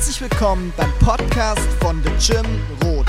[0.00, 2.46] Herzlich willkommen beim Podcast von The Gym
[2.82, 3.06] Rot.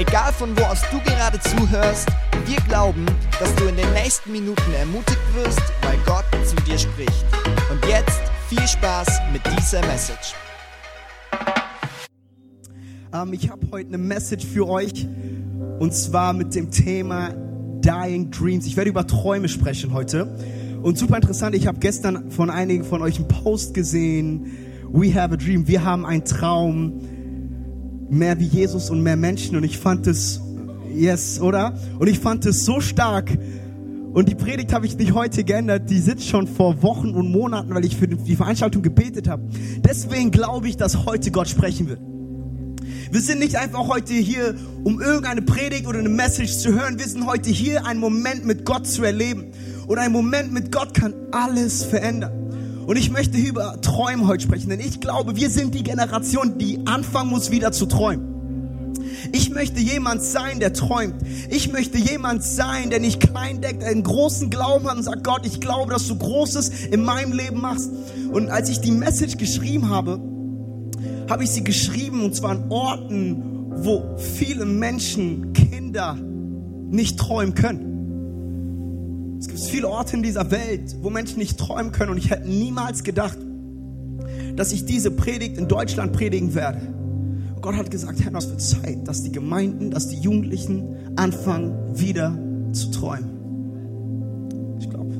[0.00, 2.08] Egal von wo aus du gerade zuhörst,
[2.46, 3.06] wir glauben,
[3.38, 7.24] dass du in den nächsten Minuten ermutigt wirst, weil Gott zu dir spricht.
[7.70, 10.34] Und jetzt viel Spaß mit dieser Message.
[13.14, 15.06] Ähm, ich habe heute eine Message für euch
[15.78, 17.34] und zwar mit dem Thema
[17.82, 18.66] Dying Dreams.
[18.66, 20.36] Ich werde über Träume sprechen heute.
[20.82, 24.65] Und super interessant, ich habe gestern von einigen von euch einen Post gesehen.
[24.92, 25.66] We have a dream.
[25.66, 27.00] Wir haben einen Traum.
[28.08, 29.56] Mehr wie Jesus und mehr Menschen.
[29.56, 30.40] Und ich fand es,
[30.94, 31.74] yes, oder?
[31.98, 33.36] Und ich fand es so stark.
[34.12, 35.90] Und die Predigt habe ich nicht heute geändert.
[35.90, 39.42] Die sitzt schon vor Wochen und Monaten, weil ich für die Veranstaltung gebetet habe.
[39.84, 42.00] Deswegen glaube ich, dass heute Gott sprechen wird.
[43.10, 46.98] Wir sind nicht einfach heute hier, um irgendeine Predigt oder eine Message zu hören.
[46.98, 49.46] Wir sind heute hier, einen Moment mit Gott zu erleben.
[49.86, 52.45] Und ein Moment mit Gott kann alles verändern.
[52.86, 56.86] Und ich möchte über Träume heute sprechen, denn ich glaube, wir sind die Generation, die
[56.86, 58.36] anfangen muss, wieder zu träumen.
[59.32, 61.16] Ich möchte jemand sein, der träumt.
[61.50, 65.24] Ich möchte jemand sein, der nicht klein deckt, der einen großen Glauben hat und sagt,
[65.24, 67.90] Gott, ich glaube, dass du Großes in meinem Leben machst.
[68.30, 70.20] Und als ich die Message geschrieben habe,
[71.28, 73.42] habe ich sie geschrieben und zwar an Orten,
[73.78, 77.95] wo viele Menschen, Kinder nicht träumen können.
[79.38, 82.48] Es gibt viele Orte in dieser Welt, wo Menschen nicht träumen können und ich hätte
[82.48, 83.38] niemals gedacht,
[84.56, 86.80] dass ich diese Predigt in Deutschland predigen werde.
[87.54, 91.98] Und Gott hat gesagt, Herr, es wird Zeit, dass die Gemeinden, dass die Jugendlichen anfangen,
[91.98, 92.38] wieder
[92.72, 93.30] zu träumen.
[94.80, 95.14] Ich glaube,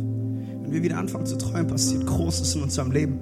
[0.63, 3.19] wenn wir wieder anfangen zu träumen, passiert Großes in unserem Leben.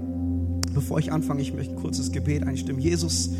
[0.73, 2.81] Bevor ich anfange, ich möchte ein kurzes Gebet einstimmen.
[2.81, 3.31] Jesus,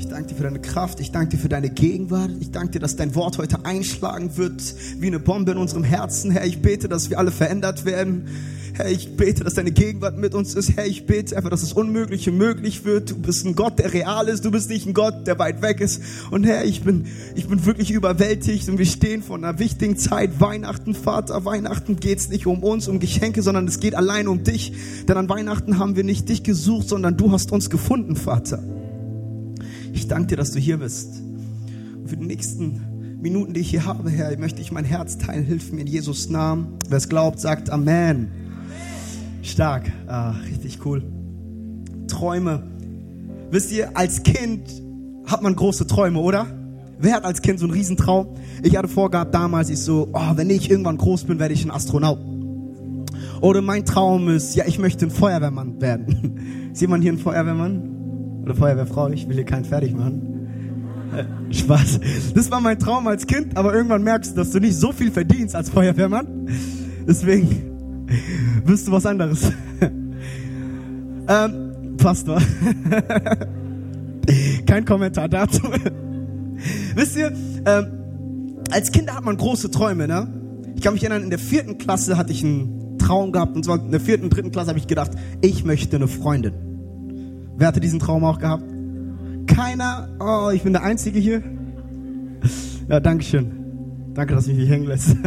[0.00, 0.98] ich danke dir für deine Kraft.
[1.00, 2.30] Ich danke dir für deine Gegenwart.
[2.40, 4.62] Ich danke dir, dass dein Wort heute einschlagen wird
[4.98, 6.30] wie eine Bombe in unserem Herzen.
[6.30, 8.26] Herr, ich bete, dass wir alle verändert werden.
[8.72, 10.74] Herr, ich bete, dass deine Gegenwart mit uns ist.
[10.74, 13.10] Herr, ich bete einfach, dass das Unmögliche möglich wird.
[13.10, 14.42] Du bist ein Gott, der real ist.
[14.42, 16.00] Du bist nicht ein Gott, der weit weg ist.
[16.30, 17.04] Und Herr, ich bin,
[17.34, 20.40] ich bin wirklich überwältigt und wir stehen vor einer wichtigen Zeit.
[20.40, 24.72] Weihnachten, Vater, Weihnachten geht's nicht um uns, um Geschenke, sondern es geht allein um dich.
[25.06, 28.62] Denn an Weihnachten haben wir nicht dich gesucht, sondern du hast uns gefunden, Vater.
[29.92, 31.22] Ich danke dir, dass du hier bist.
[31.96, 35.44] Und für die nächsten Minuten, die ich hier habe, Herr, möchte ich mein Herz teilen.
[35.44, 36.78] Hilf mir in Jesus Namen.
[36.88, 38.28] Wer es glaubt, sagt Amen.
[39.42, 39.90] Stark.
[40.06, 41.02] Ah, richtig cool.
[42.08, 42.62] Träume.
[43.50, 44.82] Wisst ihr, als Kind
[45.26, 46.46] hat man große Träume, oder?
[46.98, 48.28] Wer hat als Kind so einen Riesentraum?
[48.62, 51.70] Ich hatte vorgehabt damals, ich so, oh, wenn ich irgendwann groß bin, werde ich ein
[51.70, 52.18] Astronaut.
[53.40, 56.70] Oder mein Traum ist, ja, ich möchte ein Feuerwehrmann werden.
[56.72, 57.99] Ist jemand hier ein Feuerwehrmann?
[58.42, 60.30] Oder Feuerwehrfrau, ich will hier keinen fertig machen.
[61.50, 62.00] Spaß.
[62.34, 65.10] Das war mein Traum als Kind, aber irgendwann merkst du, dass du nicht so viel
[65.10, 66.48] verdienst als Feuerwehrmann.
[67.06, 68.06] Deswegen
[68.64, 69.50] wirst du was anderes.
[71.28, 72.40] ähm, Pastor.
[74.66, 75.62] Kein Kommentar dazu.
[76.94, 77.32] Wisst ihr,
[77.66, 77.86] ähm,
[78.70, 80.28] als Kinder hat man große Träume, ne?
[80.76, 83.84] Ich kann mich erinnern, in der vierten Klasse hatte ich einen Traum gehabt, und zwar
[83.84, 86.69] in der vierten, dritten Klasse habe ich gedacht, ich möchte eine Freundin.
[87.56, 88.64] Wer hatte diesen Traum auch gehabt?
[89.46, 90.08] Keiner.
[90.20, 91.42] Oh, ich bin der Einzige hier.
[92.88, 93.52] Ja, danke schön.
[94.14, 95.16] Danke, dass mich hier hängen lässt.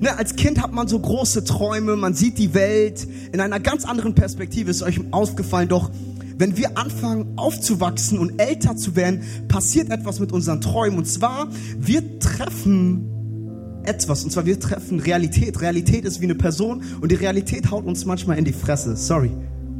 [0.00, 3.84] Ne, als Kind hat man so große Träume, man sieht die Welt in einer ganz
[3.84, 4.70] anderen Perspektive.
[4.70, 5.90] Ist euch aufgefallen, doch
[6.36, 10.98] wenn wir anfangen aufzuwachsen und älter zu werden, passiert etwas mit unseren Träumen.
[10.98, 14.22] Und zwar, wir treffen etwas.
[14.22, 15.60] Und zwar, wir treffen Realität.
[15.60, 18.94] Realität ist wie eine Person und die Realität haut uns manchmal in die Fresse.
[18.96, 19.30] Sorry.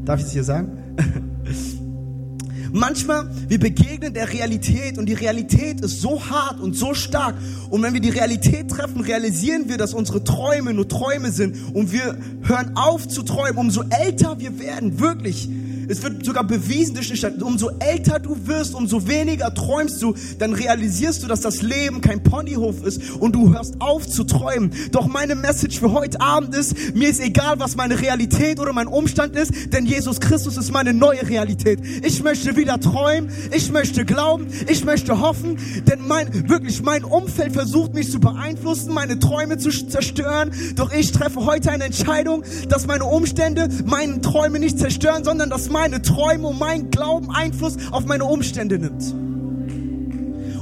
[0.08, 0.70] Darf ich das hier sagen?
[2.72, 7.34] Manchmal, wir begegnen der Realität und die Realität ist so hart und so stark.
[7.68, 11.92] Und wenn wir die Realität treffen, realisieren wir, dass unsere Träume nur Träume sind und
[11.92, 13.58] wir hören auf zu träumen.
[13.58, 15.46] Umso älter wir werden, wirklich,
[15.88, 17.42] es wird sogar bewiesen durch die Stadt.
[17.42, 22.22] Umso älter du wirst, umso weniger träumst du, dann realisierst du, dass das Leben kein
[22.22, 24.70] Ponyhof ist und du hörst auf zu träumen.
[24.92, 28.86] Doch meine Message für heute Abend ist, mir ist egal, was meine Realität oder mein
[28.86, 31.80] Umstand ist, denn Jesus Christus ist meine neue Realität.
[32.04, 37.54] Ich möchte wieder träumen, ich möchte glauben, ich möchte hoffen, denn mein, wirklich, mein Umfeld
[37.54, 40.50] versucht mich zu beeinflussen, meine Träume zu zerstören.
[40.76, 45.70] Doch ich treffe heute eine Entscheidung, dass meine Umstände meine Träume nicht zerstören, sondern dass
[45.70, 49.14] meine Träume und mein Glauben Einfluss auf meine Umstände nimmt.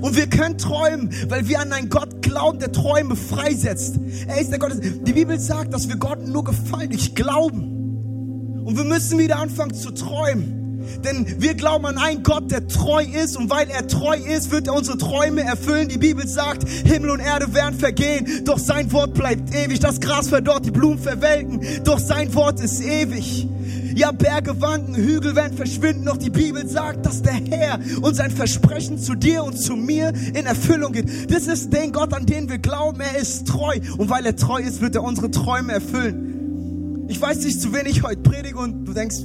[0.02, 3.98] Und wir können träumen, weil wir an einen Gott glauben, der Träume freisetzt.
[4.28, 4.72] Er ist der Gott.
[4.82, 8.62] Die Bibel sagt, dass wir Gott nur gefallen durch Glauben.
[8.64, 10.56] Und wir müssen wieder anfangen zu träumen.
[11.04, 14.68] Denn wir glauben an einen Gott, der treu ist und weil er treu ist, wird
[14.68, 15.88] er unsere Träume erfüllen.
[15.88, 19.80] Die Bibel sagt, Himmel und Erde werden vergehen, doch sein Wort bleibt ewig.
[19.80, 23.48] Das Gras verdorrt, die Blumen verwelken, doch sein Wort ist ewig.
[23.96, 28.30] Ja, Berge wanken, Hügel werden verschwinden, doch die Bibel sagt, dass der Herr und sein
[28.30, 31.32] Versprechen zu dir und zu mir in Erfüllung geht.
[31.32, 33.00] Das ist den Gott, an den wir glauben.
[33.00, 33.74] Er ist treu.
[33.96, 37.06] Und weil er treu ist, wird er unsere Träume erfüllen.
[37.08, 39.16] Ich weiß nicht, zu wenig heute predige und du denkst,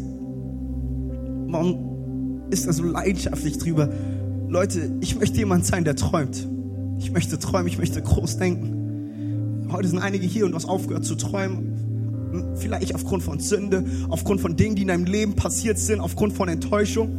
[1.47, 3.89] warum ist er so leidenschaftlich drüber?
[4.47, 6.47] Leute, ich möchte jemand sein, der träumt.
[6.97, 9.67] Ich möchte träumen, ich möchte groß denken.
[9.69, 11.90] Heute sind einige hier und du hast aufgehört zu träumen.
[12.55, 16.49] Vielleicht aufgrund von Sünde, aufgrund von Dingen, die in deinem Leben passiert sind, aufgrund von
[16.49, 17.09] Enttäuschung.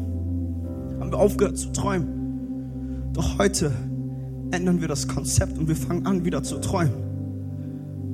[1.01, 3.11] Haben wir aufgehört zu träumen.
[3.13, 3.73] Doch heute
[4.51, 6.95] ändern wir das Konzept und wir fangen an, wieder zu träumen.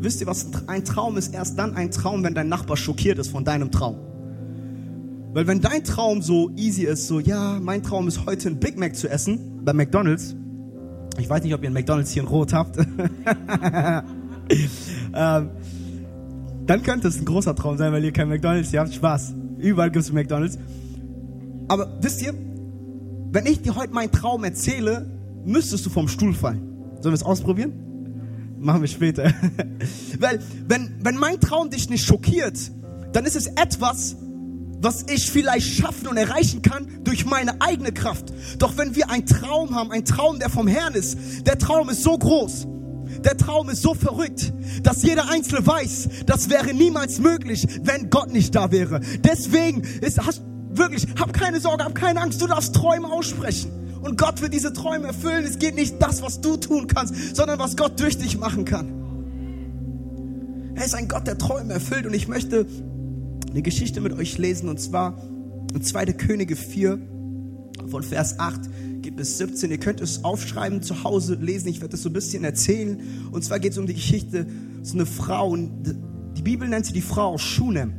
[0.01, 1.35] Wisst ihr, was ein Traum ist?
[1.35, 3.97] Erst dann ein Traum, wenn dein Nachbar schockiert ist von deinem Traum.
[5.35, 8.79] Weil wenn dein Traum so easy ist, so, ja, mein Traum ist heute ein Big
[8.79, 10.35] Mac zu essen bei McDonald's,
[11.19, 12.79] ich weiß nicht, ob ihr einen McDonalds hier in Rot habt.
[15.15, 15.51] ähm,
[16.69, 18.93] dann könnte es ein großer Traum sein, weil ihr kein McDonalds hier habt.
[18.93, 19.35] Spaß.
[19.59, 20.59] Überall gibt es McDonalds.
[21.67, 22.35] Aber wisst ihr,
[23.33, 25.11] wenn ich dir heute meinen Traum erzähle,
[25.47, 26.61] müsstest du vom Stuhl fallen.
[27.01, 27.73] Sollen wir es ausprobieren?
[28.59, 29.33] Machen wir später.
[30.21, 32.59] weil, wenn, wenn mein Traum dich nicht schockiert,
[33.13, 34.17] dann ist es etwas,
[34.81, 38.33] was ich vielleicht schaffen und erreichen kann durch meine eigene Kraft.
[38.59, 42.03] Doch wenn wir einen Traum haben, einen Traum, der vom Herrn ist, der Traum ist
[42.03, 42.67] so groß,
[43.25, 48.33] der Traum ist so verrückt, dass jeder Einzelne weiß, das wäre niemals möglich, wenn Gott
[48.33, 49.01] nicht da wäre.
[49.25, 53.73] Deswegen ist, hast, wirklich, hab keine Sorge, hab keine Angst, du darfst Träume aussprechen.
[54.01, 55.45] Und Gott wird diese Träume erfüllen.
[55.45, 58.93] Es geht nicht das, was du tun kannst, sondern was Gott durch dich machen kann.
[60.77, 62.07] Er ist ein Gott, der Träume erfüllt.
[62.07, 62.67] Und ich möchte
[63.51, 65.21] eine Geschichte mit euch lesen und zwar
[65.75, 66.07] in 2.
[66.13, 66.99] Könige 4
[67.87, 68.61] von Vers 8
[69.03, 69.71] geht bis 17.
[69.71, 71.69] Ihr könnt es aufschreiben, zu Hause lesen.
[71.69, 73.01] Ich werde es so ein bisschen erzählen.
[73.31, 74.47] Und zwar geht es um die Geschichte,
[74.83, 75.57] so eine Frau.
[75.57, 77.93] Die Bibel nennt sie die Frau Schunem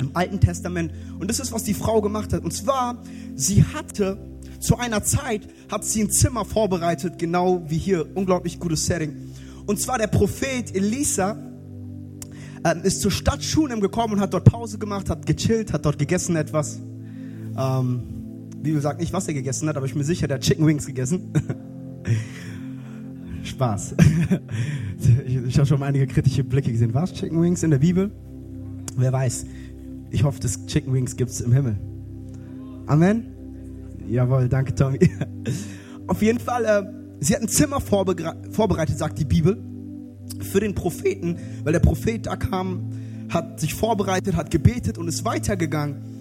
[0.00, 0.92] im Alten Testament.
[1.18, 2.44] Und das ist, was die Frau gemacht hat.
[2.44, 3.02] Und zwar,
[3.34, 4.18] sie hatte
[4.60, 8.06] zu einer Zeit, hat sie ein Zimmer vorbereitet, genau wie hier.
[8.16, 9.14] Unglaublich gutes Setting.
[9.66, 11.36] Und zwar der Prophet Elisa
[12.64, 15.98] ähm, ist zur Stadt Schunem gekommen und hat dort Pause gemacht, hat gechillt, hat dort
[15.98, 16.80] gegessen etwas.
[17.56, 18.23] Ähm,
[18.64, 20.66] Bibel sagt nicht, was er gegessen hat, aber ich bin mir sicher, der hat Chicken
[20.66, 21.32] Wings gegessen.
[23.44, 23.94] Spaß.
[25.26, 26.94] ich, ich habe schon mal einige kritische Blicke gesehen.
[26.94, 27.12] Was?
[27.12, 28.10] Chicken Wings in der Bibel?
[28.96, 29.46] Wer weiß.
[30.10, 31.76] Ich hoffe, dass Chicken Wings gibt es im Himmel.
[32.86, 33.26] Amen?
[34.08, 34.98] Jawohl, danke Tommy.
[36.06, 36.82] Auf jeden Fall, äh,
[37.20, 39.58] sie hat ein Zimmer vorbereitet, sagt die Bibel
[40.40, 42.90] für den Propheten, weil der Prophet da kam,
[43.28, 46.13] hat sich vorbereitet, hat gebetet und ist weitergegangen.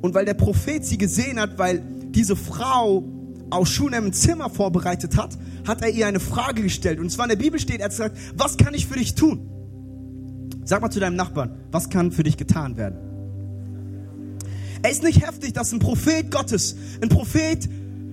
[0.00, 3.04] Und weil der Prophet sie gesehen hat, weil diese Frau
[3.50, 7.00] aus Schunem ein Zimmer vorbereitet hat, hat er ihr eine Frage gestellt.
[7.00, 9.48] Und zwar in der Bibel steht, er hat gesagt, was kann ich für dich tun?
[10.64, 12.98] Sag mal zu deinem Nachbarn, was kann für dich getan werden?
[14.82, 17.68] Er ist nicht heftig, dass ein Prophet Gottes, ein Prophet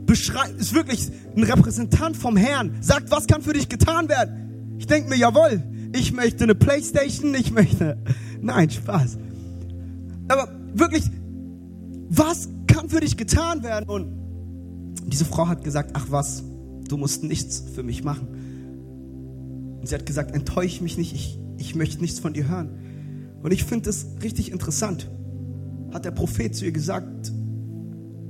[0.05, 4.75] beschreibt, ist wirklich ein Repräsentant vom Herrn, sagt, was kann für dich getan werden?
[4.79, 7.97] Ich denke mir, jawohl, ich möchte eine Playstation, ich möchte.
[8.41, 9.17] Nein, Spaß.
[10.27, 11.03] Aber wirklich,
[12.17, 13.89] was kann für dich getan werden?
[13.89, 14.07] Und
[15.07, 16.43] diese Frau hat gesagt, ach was,
[16.87, 18.27] du musst nichts für mich machen.
[19.79, 22.69] Und sie hat gesagt, enttäusche mich nicht, ich, ich möchte nichts von dir hören.
[23.41, 25.11] Und ich finde es richtig interessant.
[25.93, 27.31] Hat der Prophet zu ihr gesagt,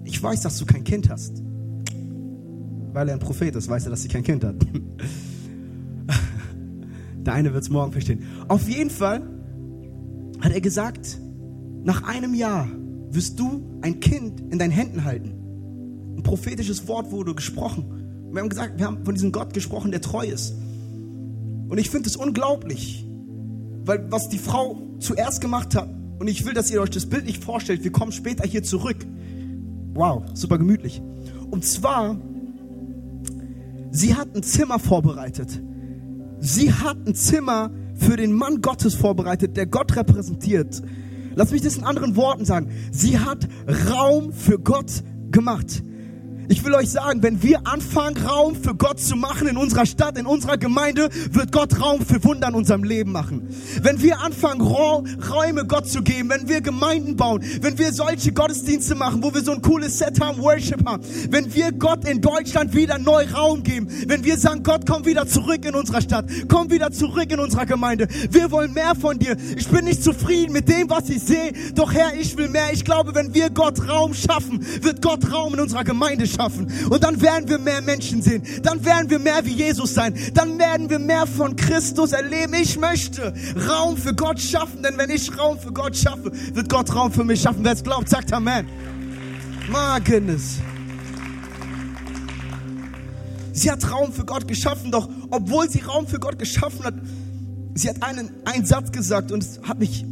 [0.03, 1.41] ich weiß, dass du kein Kind hast.
[2.93, 4.55] Weil er ein Prophet ist, weiß er, dass sie kein Kind hat.
[7.25, 8.23] Der eine wird es morgen verstehen.
[8.47, 9.21] Auf jeden Fall
[10.41, 11.19] hat er gesagt,
[11.83, 12.67] nach einem Jahr
[13.15, 15.33] wirst du ein Kind in deinen Händen halten.
[16.17, 18.29] Ein prophetisches Wort wurde gesprochen.
[18.31, 20.53] Wir haben gesagt, wir haben von diesem Gott gesprochen, der treu ist.
[21.69, 23.05] Und ich finde es unglaublich,
[23.85, 27.25] weil was die Frau zuerst gemacht hat, und ich will, dass ihr euch das Bild
[27.25, 29.05] nicht vorstellt, wir kommen später hier zurück.
[29.93, 31.01] Wow, super gemütlich.
[31.51, 32.17] Und zwar,
[33.91, 35.61] sie hat ein Zimmer vorbereitet
[36.39, 40.81] Sie hat ein Zimmer für den Mann Gottes vorbereitet, der Gott repräsentiert.
[41.35, 42.71] Lass mich das in anderen Worten sagen.
[42.91, 43.47] Sie hat
[43.91, 45.83] Raum für Gott gemacht.
[46.47, 50.17] Ich will euch sagen, wenn wir anfangen, Raum für Gott zu machen in unserer Stadt,
[50.17, 53.49] in unserer Gemeinde, wird Gott Raum für Wunder in unserem Leben machen.
[53.81, 58.93] Wenn wir anfangen, Räume Gott zu geben, wenn wir Gemeinden bauen, wenn wir solche Gottesdienste
[58.93, 62.75] machen, wo wir so ein cooles Set haben, Worship haben, wenn wir Gott in Deutschland
[62.75, 66.69] wieder neu Raum geben, wenn wir sagen, Gott, komm wieder zurück in unserer Stadt, komm
[66.69, 68.07] wieder zurück in unserer Gemeinde.
[68.29, 69.35] Wir wollen mehr von dir.
[69.57, 72.71] Ich bin nicht zufrieden mit dem, was ich sehe, doch Herr, ich will mehr.
[72.71, 76.67] Ich glaube, wenn wir Gott Raum schaffen, wird Gott Raum in unserer Gemeinde schaffen schaffen.
[76.89, 78.43] Und dann werden wir mehr Menschen sehen.
[78.63, 80.13] Dann werden wir mehr wie Jesus sein.
[80.33, 82.53] Dann werden wir mehr von Christus erleben.
[82.53, 83.33] Ich möchte
[83.67, 87.23] Raum für Gott schaffen, denn wenn ich Raum für Gott schaffe, wird Gott Raum für
[87.23, 87.63] mich schaffen.
[87.63, 88.67] Wer es glaubt, sagt Amen.
[89.67, 90.59] My goodness.
[93.53, 96.95] Sie hat Raum für Gott geschaffen, doch obwohl sie Raum für Gott geschaffen hat,
[97.73, 100.05] sie hat einen, einen Satz gesagt und es hat mich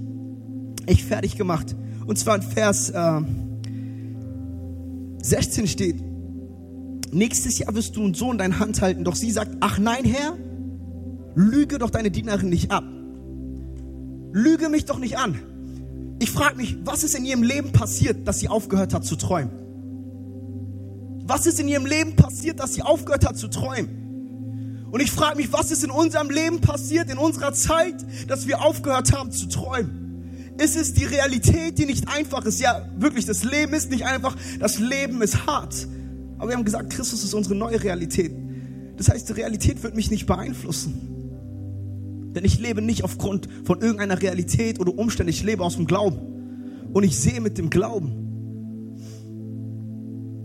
[0.86, 1.75] echt fertig gemacht.
[2.06, 3.22] Und zwar in Vers äh,
[5.22, 6.12] 16 steht,
[7.13, 9.03] nächstes Jahr wirst du einen Sohn in deine Hand halten.
[9.03, 10.38] Doch sie sagt, ach nein, Herr,
[11.36, 12.84] lüge doch deine Dienerin nicht ab.
[14.32, 15.39] Lüge mich doch nicht an.
[16.20, 19.51] Ich frage mich, was ist in ihrem Leben passiert, dass sie aufgehört hat zu träumen?
[21.25, 24.88] Was ist in ihrem Leben passiert, dass sie aufgehört hat zu träumen?
[24.91, 27.96] Und ich frage mich, was ist in unserem Leben passiert, in unserer Zeit,
[28.27, 30.03] dass wir aufgehört haben zu träumen?
[30.58, 32.60] Ist es die Realität, die nicht einfach ist?
[32.60, 35.88] Ja, wirklich, das Leben ist nicht einfach, das Leben ist hart.
[36.43, 38.35] Aber wir haben gesagt, Christus ist unsere neue Realität.
[38.97, 42.33] Das heißt, die Realität wird mich nicht beeinflussen.
[42.35, 46.19] Denn ich lebe nicht aufgrund von irgendeiner Realität oder Umständen, ich lebe aus dem Glauben.
[46.91, 48.97] Und ich sehe mit dem Glauben.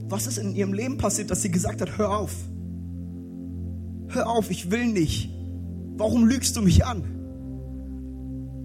[0.09, 2.33] Was ist in ihrem Leben passiert, dass sie gesagt hat, hör auf.
[4.07, 5.31] Hör auf, ich will nicht.
[5.97, 7.03] Warum lügst du mich an?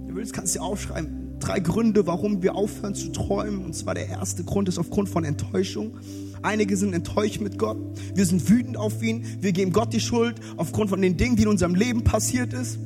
[0.08, 3.66] Du willst, kannst du aufschreiben drei Gründe, warum wir aufhören zu träumen.
[3.66, 5.98] Und zwar der erste Grund ist aufgrund von Enttäuschung.
[6.44, 7.78] Einige sind enttäuscht mit Gott.
[8.14, 9.26] Wir sind wütend auf ihn.
[9.42, 12.78] Wir geben Gott die Schuld aufgrund von den Dingen, die in unserem Leben passiert ist.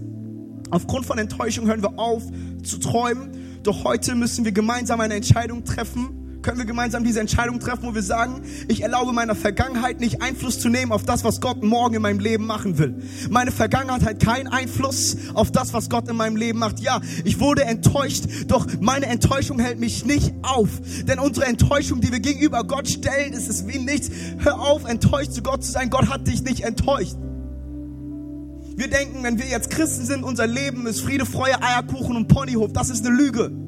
[0.69, 2.23] Aufgrund von Enttäuschung hören wir auf
[2.63, 3.61] zu träumen.
[3.63, 6.16] Doch heute müssen wir gemeinsam eine Entscheidung treffen
[6.47, 10.61] können wir gemeinsam diese Entscheidung treffen, wo wir sagen, ich erlaube meiner Vergangenheit nicht Einfluss
[10.61, 13.03] zu nehmen auf das, was Gott morgen in meinem Leben machen will.
[13.29, 16.79] Meine Vergangenheit hat keinen Einfluss auf das, was Gott in meinem Leben macht.
[16.79, 20.69] Ja, ich wurde enttäuscht, doch meine Enttäuschung hält mich nicht auf.
[21.03, 24.09] Denn unsere Enttäuschung, die wir gegenüber Gott stellen, ist es wie nichts.
[24.37, 25.89] Hör auf, enttäuscht zu Gott zu sein.
[25.89, 27.17] Gott hat dich nicht enttäuscht.
[28.77, 32.71] Wir denken, wenn wir jetzt Christen sind, unser Leben ist Friede, Freude, Eierkuchen und Ponyhof.
[32.71, 33.66] Das ist eine Lüge.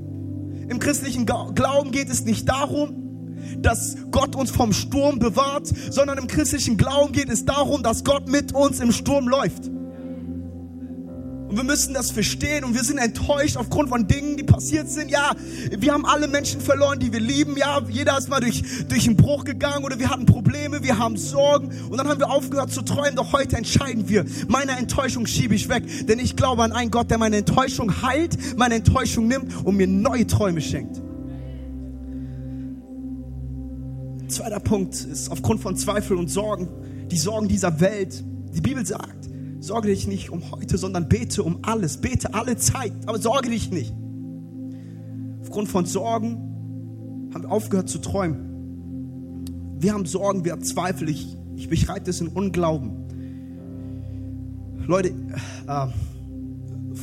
[0.70, 3.10] Im christlichen Glauben geht es nicht darum,
[3.58, 8.30] dass Gott uns vom Sturm bewahrt, sondern im christlichen Glauben geht es darum, dass Gott
[8.30, 9.70] mit uns im Sturm läuft.
[11.50, 15.10] Und wir müssen das verstehen und wir sind enttäuscht aufgrund von Dingen, die passiert sind.
[15.10, 15.32] Ja,
[15.76, 17.58] wir haben alle Menschen verloren, die wir lieben.
[17.58, 21.18] Ja, jeder ist mal durch, durch einen Bruch gegangen oder wir hatten Probleme, wir haben
[21.18, 23.16] Sorgen und dann haben wir aufgehört zu träumen.
[23.16, 27.10] Doch heute entscheiden wir, meine Enttäuschung schiebe ich weg, denn ich glaube an einen Gott,
[27.10, 31.02] der meine Enttäuschung heilt, meine Enttäuschung nimmt und mir neue Träume schenkt.
[34.28, 36.68] Zweiter Punkt ist aufgrund von Zweifel und Sorgen,
[37.10, 38.24] die Sorgen dieser Welt.
[38.54, 39.29] Die Bibel sagt,
[39.60, 41.98] Sorge dich nicht um heute, sondern bete um alles.
[41.98, 43.94] Bete alle Zeit, aber sorge dich nicht.
[45.42, 49.46] Aufgrund von Sorgen haben wir aufgehört zu träumen.
[49.80, 51.10] Wir haben Sorgen, wir haben Zweifel.
[51.10, 52.92] Ich, ich beschreibe das in Unglauben.
[54.88, 55.10] Leute,
[55.68, 55.88] äh,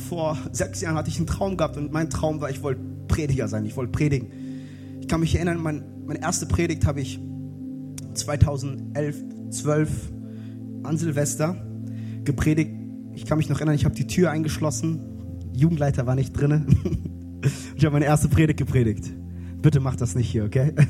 [0.09, 3.47] vor sechs Jahren hatte ich einen Traum gehabt und mein Traum war, ich wollte Prediger
[3.47, 4.27] sein, ich wollte predigen.
[5.01, 7.19] Ich kann mich erinnern, mein, meine erste Predigt habe ich
[8.13, 9.89] 2011, 12
[10.83, 11.66] an Silvester
[12.27, 12.71] gepredigt.
[13.15, 14.99] Ich kann mich noch erinnern, ich habe die Tür eingeschlossen.
[15.53, 16.67] Jugendleiter war nicht drinne.
[17.75, 19.11] ich habe meine erste Predigt gepredigt.
[19.59, 20.73] Bitte mach das nicht hier, okay?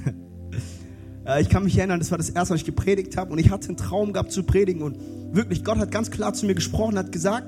[1.25, 3.49] Äh, ich kann mich erinnern, das war das erste, was ich gepredigt habe und ich
[3.49, 4.97] hatte einen Traum gehabt zu predigen und
[5.33, 7.47] wirklich, Gott hat ganz klar zu mir gesprochen, hat gesagt,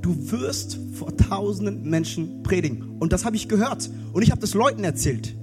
[0.00, 2.96] du wirst vor tausenden Menschen predigen.
[2.98, 5.36] Und das habe ich gehört und ich habe das Leuten erzählt.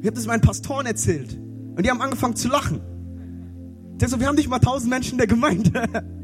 [0.00, 1.38] Ich habe das meinen Pastoren erzählt
[1.76, 2.80] und die haben angefangen zu lachen.
[4.00, 5.86] Deshalb, wir haben nicht mal tausend Menschen in der Gemeinde.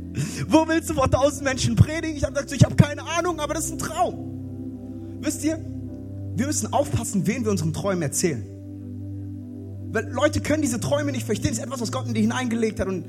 [0.49, 2.17] Wo willst du vor tausend Menschen predigen?
[2.17, 5.19] Ich habe gesagt, ich habe keine Ahnung, aber das ist ein Traum.
[5.21, 5.59] Wisst ihr,
[6.37, 8.45] wir müssen aufpassen, wen wir unseren Träumen erzählen.
[9.91, 11.51] Weil Leute können diese Träume nicht verstehen.
[11.51, 12.89] Das ist etwas, was Gott in die hineingelegt hat.
[12.89, 13.07] Und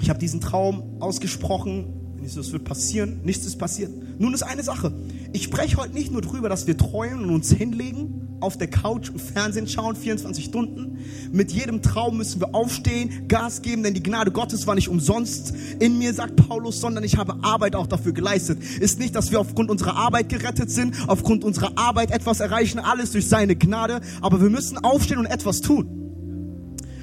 [0.00, 1.94] ich habe diesen Traum ausgesprochen.
[2.24, 3.20] Ich so, es wird passieren.
[3.24, 3.90] Nichts ist passiert.
[4.18, 4.92] Nun ist eine Sache.
[5.32, 9.10] Ich spreche heute nicht nur darüber, dass wir träumen und uns hinlegen auf der Couch
[9.10, 10.98] und Fernsehen schauen, 24 Stunden.
[11.32, 15.54] Mit jedem Traum müssen wir aufstehen, Gas geben, denn die Gnade Gottes war nicht umsonst
[15.80, 18.62] in mir, sagt Paulus, sondern ich habe Arbeit auch dafür geleistet.
[18.80, 23.12] Ist nicht, dass wir aufgrund unserer Arbeit gerettet sind, aufgrund unserer Arbeit etwas erreichen, alles
[23.12, 25.86] durch seine Gnade, aber wir müssen aufstehen und etwas tun.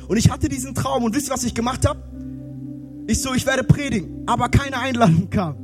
[0.07, 2.14] Und ich hatte diesen Traum und wisst ihr, was ich gemacht habe?
[3.07, 5.55] Ich so, ich werde predigen, aber keine Einladung kam.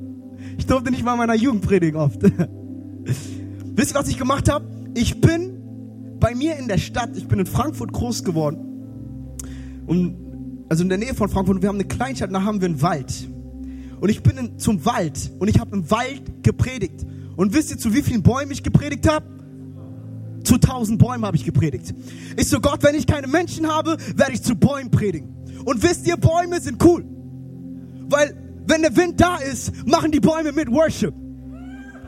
[0.58, 2.22] Ich durfte nicht mal meiner Jugend predigen oft.
[3.04, 4.66] wisst ihr, was ich gemacht habe?
[4.94, 8.60] Ich bin bei mir in der Stadt, ich bin in Frankfurt groß geworden.
[9.88, 12.82] Und, also in der Nähe von Frankfurt, wir haben eine Kleinstadt, da haben wir einen
[12.82, 13.28] Wald.
[14.00, 17.06] Und ich bin in, zum Wald und ich habe im Wald gepredigt.
[17.36, 19.26] Und wisst ihr, zu wie vielen Bäumen ich gepredigt habe?
[20.44, 21.94] zu tausend Bäumen habe ich gepredigt.
[22.36, 25.30] Ich so, Gott, wenn ich keine Menschen habe, werde ich zu Bäumen predigen.
[25.66, 27.06] Und wisst ihr, Bäume sind cool.
[28.12, 28.36] Weil,
[28.68, 31.14] wenn der Wind da ist, machen die Bäume mit Worship.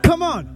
[0.06, 0.54] Come on.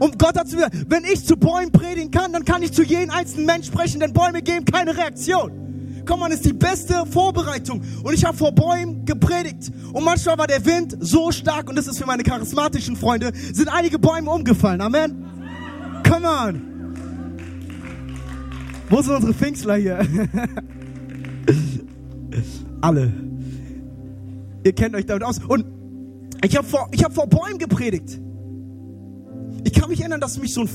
[0.00, 2.82] Und Gott hat zu mir, wenn ich zu Bäumen predigen kann, dann kann ich zu
[2.82, 6.02] jedem einzelnen Mensch sprechen, denn Bäume geben keine Reaktion.
[6.06, 7.80] Komm on, ist die beste Vorbereitung.
[8.02, 9.70] Und ich habe vor Bäumen gepredigt.
[9.92, 13.68] Und manchmal war der Wind so stark, und das ist für meine charismatischen Freunde, sind
[13.68, 14.80] einige Bäume umgefallen.
[14.80, 15.24] Amen.
[16.06, 16.62] Come on.
[18.90, 20.00] Wo sind unsere Pfingstler hier?
[22.82, 23.33] Alle.
[24.64, 25.38] Ihr kennt euch damit aus.
[25.46, 25.66] Und
[26.42, 28.18] ich habe vor, hab vor Bäumen gepredigt.
[29.62, 30.68] Ich kann mich erinnern, dass mich so ein,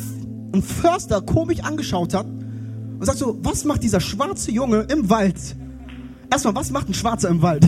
[0.53, 5.55] ein Förster komisch angeschaut hat und sagt so, was macht dieser schwarze Junge im Wald?
[6.31, 7.67] Erstmal, was macht ein Schwarzer im Wald?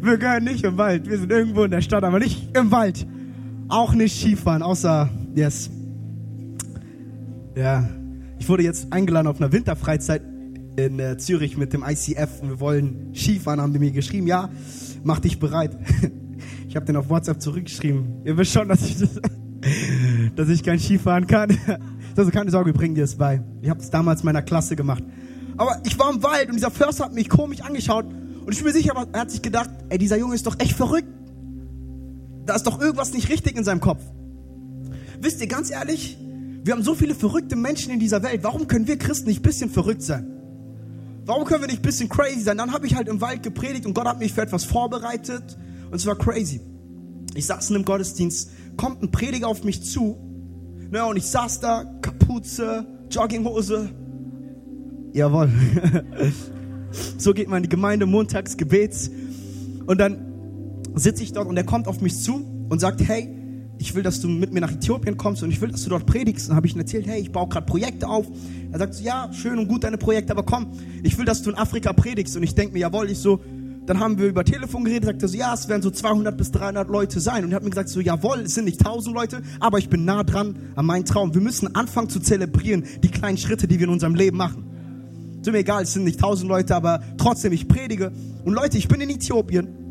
[0.00, 1.08] wir gehören nicht im Wald.
[1.08, 3.06] Wir sind irgendwo in der Stadt, aber nicht im Wald.
[3.68, 5.70] Auch nicht Skifahren, außer, yes.
[7.54, 7.88] Ja,
[8.38, 10.20] ich wurde jetzt eingeladen auf einer Winterfreizeit
[10.76, 14.50] in äh, Zürich mit dem ICF und wir wollen Skifahren, haben die mir geschrieben, ja,
[15.02, 15.76] mach dich bereit.
[16.68, 18.22] Ich habe den auf WhatsApp zurückgeschrieben.
[18.24, 18.96] Ihr wisst schon, dass ich,
[20.36, 21.56] dass ich kein Skifahren kann.
[22.16, 23.42] Also keine Sorge, wir bringen dir es bei.
[23.60, 25.02] Ich habe es damals in meiner Klasse gemacht.
[25.56, 28.66] Aber ich war im Wald und dieser Förster hat mich komisch angeschaut und ich bin
[28.66, 31.08] mir sicher, er hat sich gedacht, ey, dieser Junge ist doch echt verrückt.
[32.46, 34.02] Da ist doch irgendwas nicht richtig in seinem Kopf.
[35.20, 36.18] Wisst ihr, ganz ehrlich,
[36.62, 38.44] wir haben so viele verrückte Menschen in dieser Welt.
[38.44, 40.33] Warum können wir Christen nicht ein bisschen verrückt sein?
[41.26, 42.58] Warum können wir nicht ein bisschen crazy sein?
[42.58, 45.56] Dann habe ich halt im Wald gepredigt und Gott hat mich für etwas vorbereitet
[45.90, 46.60] und es war crazy.
[47.34, 50.18] Ich saß in einem Gottesdienst, kommt ein Prediger auf mich zu,
[50.90, 53.90] ne, und ich saß da, Kapuze, Jogginghose.
[55.12, 55.50] Jawohl.
[57.18, 59.10] so geht man in die Gemeinde montags Gebets.
[59.86, 60.18] Und dann
[60.94, 63.28] sitze ich dort und er kommt auf mich zu und sagt, hey,
[63.84, 66.06] ich will, dass du mit mir nach Äthiopien kommst und ich will, dass du dort
[66.06, 66.48] predigst.
[66.48, 68.26] Und habe ich ihm erzählt, hey, ich baue gerade Projekte auf.
[68.72, 70.68] Er sagt ja, schön und gut deine Projekte, aber komm,
[71.02, 72.34] ich will, dass du in Afrika predigst.
[72.34, 73.40] Und ich denke mir, jawohl, ich so,
[73.84, 76.88] dann haben wir über Telefon geredet, sagte so, ja, es werden so 200 bis 300
[76.88, 77.44] Leute sein.
[77.44, 80.06] Und er hat mir gesagt so, jawohl, es sind nicht 1000 Leute, aber ich bin
[80.06, 81.34] nah dran an meinem Traum.
[81.34, 84.64] Wir müssen anfangen zu zelebrieren, die kleinen Schritte, die wir in unserem Leben machen.
[85.42, 88.12] Ist mir egal, es sind nicht 1000 Leute, aber trotzdem, ich predige.
[88.46, 89.83] Und Leute, ich bin in Äthiopien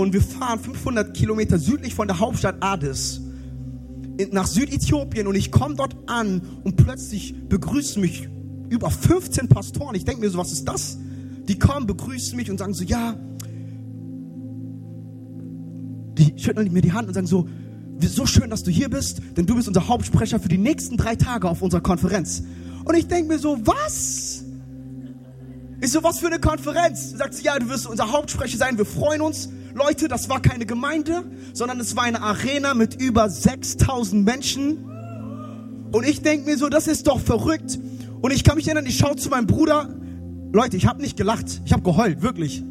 [0.00, 3.20] und wir fahren 500 Kilometer südlich von der Hauptstadt Addis
[4.30, 8.28] nach Südäthiopien und ich komme dort an und plötzlich begrüßen mich
[8.70, 9.94] über 15 Pastoren.
[9.94, 10.98] Ich denke mir so, was ist das?
[11.48, 13.14] Die kommen, begrüßen mich und sagen so, ja.
[16.18, 17.46] Die schütteln mir die Hand und sagen so,
[18.00, 21.14] so schön, dass du hier bist, denn du bist unser Hauptsprecher für die nächsten drei
[21.14, 22.42] Tage auf unserer Konferenz.
[22.84, 24.44] Und ich denke mir so, was?
[25.80, 27.12] Ich so, was für eine Konferenz?
[27.12, 29.50] Sagt sie, ja, du wirst unser Hauptsprecher sein, wir freuen uns.
[29.76, 34.78] Leute, das war keine Gemeinde, sondern es war eine Arena mit über 6000 Menschen.
[35.92, 37.78] Und ich denke mir so, das ist doch verrückt.
[38.22, 39.94] Und ich kann mich erinnern, ich schaue zu meinem Bruder,
[40.50, 42.64] Leute, ich habe nicht gelacht, ich habe geheult, wirklich.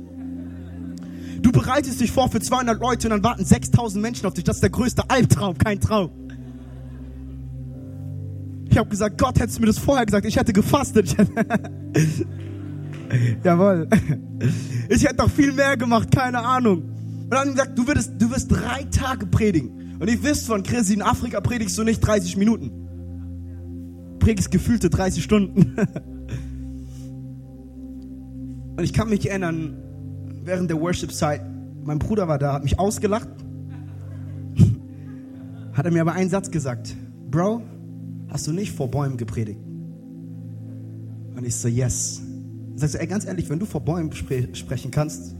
[1.41, 4.43] Du bereitest dich vor für 200 Leute und dann warten 6000 Menschen auf dich.
[4.43, 6.09] Das ist der größte Albtraum, kein Traum.
[8.67, 11.15] Ich habe gesagt, Gott, hättest du mir das vorher gesagt, ich hätte gefastet.
[13.43, 13.87] Jawohl.
[14.89, 16.94] Ich hätte noch viel mehr gemacht, keine Ahnung.
[17.25, 19.97] Und dann haben gesagt, du, würdest, du wirst drei Tage predigen.
[19.99, 22.69] Und ich wisst von Chris, in Afrika predigst du nicht 30 Minuten.
[24.19, 25.75] Predigst gefühlte 30 Stunden.
[28.77, 29.75] Und ich kann mich erinnern,
[30.43, 31.41] während der Worship-Zeit,
[31.83, 33.29] mein Bruder war da, hat mich ausgelacht.
[35.73, 36.95] hat er mir aber einen Satz gesagt.
[37.31, 37.63] Bro,
[38.27, 39.59] hast du nicht vor Bäumen gepredigt?
[41.35, 42.21] Und ich so, yes.
[42.75, 45.35] Sagst du, ey, ganz ehrlich, wenn du vor Bäumen spre sprechen kannst,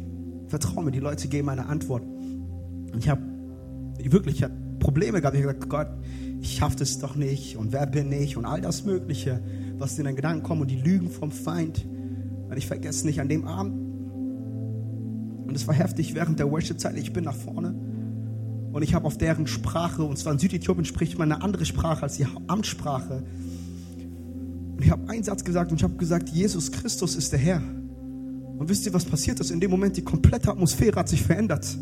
[0.60, 2.04] vertrau mir, die Leute geben eine Antwort.
[2.04, 3.22] Und ich habe
[4.00, 5.36] wirklich ich hab Probleme gehabt.
[5.36, 5.88] Ich habe gesagt, Gott,
[6.40, 9.42] ich schaffe das doch nicht und wer bin ich und all das Mögliche,
[9.78, 11.86] was in deinen Gedanken kommt und die Lügen vom Feind.
[11.86, 13.74] Und ich vergesse nicht an dem Abend.
[15.48, 16.96] Und es war heftig während der Worship-Zeit.
[16.98, 17.76] Ich bin nach vorne
[18.72, 22.04] und ich habe auf deren Sprache, und zwar in Südäthiopien spricht man eine andere Sprache
[22.04, 23.24] als die Amtssprache.
[24.76, 27.62] Und ich habe einen Satz gesagt und ich habe gesagt, Jesus Christus ist der Herr.
[28.58, 29.52] Und wisst ihr, was passiert ist?
[29.52, 31.78] In dem Moment, die komplette Atmosphäre hat sich verändert.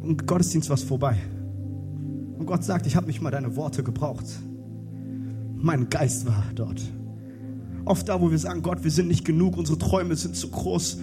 [0.00, 1.16] Und Gottesdienst war vorbei.
[2.38, 4.24] Und Gott sagt, ich habe nicht mal deine Worte gebraucht.
[5.56, 6.80] Mein Geist war dort.
[7.84, 10.98] Oft da, wo wir sagen, Gott, wir sind nicht genug, unsere Träume sind zu groß.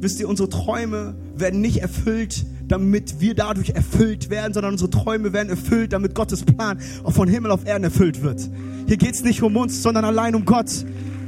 [0.00, 5.32] Wisst ihr, unsere Träume werden nicht erfüllt, damit wir dadurch erfüllt werden, sondern unsere Träume
[5.32, 8.48] werden erfüllt, damit Gottes Plan von Himmel auf Erden erfüllt wird.
[8.86, 10.84] Hier geht es nicht um uns, sondern allein um Gott.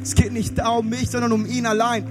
[0.09, 2.03] Es geht nicht da um mich, sondern um ihn allein.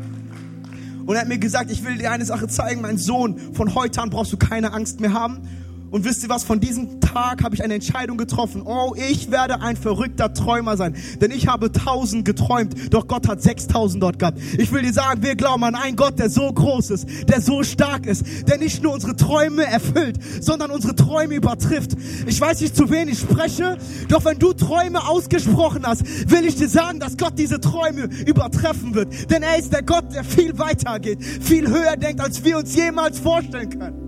[1.07, 4.03] Und er hat mir gesagt, ich will dir eine Sache zeigen, mein Sohn, von heute
[4.03, 5.49] an brauchst du keine Angst mehr haben.
[5.89, 8.62] Und wisst ihr was, von diesem Tag habe ich eine Entscheidung getroffen.
[8.65, 10.95] Oh, ich werde ein verrückter Träumer sein.
[11.21, 14.39] Denn ich habe tausend geträumt, doch Gott hat sechstausend dort gehabt.
[14.58, 17.63] Ich will dir sagen, wir glauben an einen Gott, der so groß ist, der so
[17.63, 21.91] stark ist, der nicht nur unsere Träume erfüllt, sondern unsere Träume übertrifft.
[22.26, 23.78] Ich weiß nicht, zu wen ich spreche,
[24.10, 28.93] doch wenn du Träume ausgesprochen hast, will ich dir sagen, dass Gott diese Träume übertreffen
[28.93, 29.32] wird.
[29.32, 32.76] Denn er ist der Gott, der viel weiter geht, viel höher denkt, als wir uns
[32.76, 34.07] jemals vorstellen können.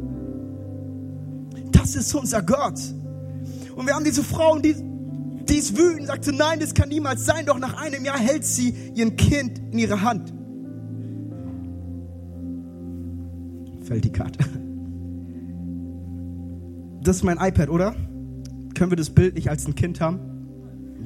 [1.92, 2.80] Das ist unser Gott.
[3.76, 7.48] Und wir haben diese Frau, die, die ist wütend, sagte, nein, das kann niemals sein.
[7.48, 10.32] Doch nach einem Jahr hält sie ihr Kind in ihre Hand.
[13.86, 14.46] Fällt die Karte.
[17.02, 17.96] Das ist mein iPad, oder?
[18.76, 20.20] Können wir das Bild nicht als ein Kind haben?